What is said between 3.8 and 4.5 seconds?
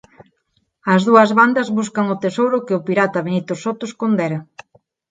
escondera.